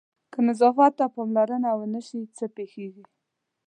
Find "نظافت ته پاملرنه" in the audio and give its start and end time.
0.47-1.71